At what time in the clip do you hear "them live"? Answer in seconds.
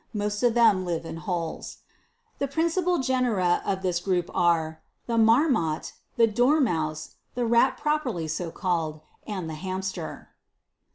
0.55-1.05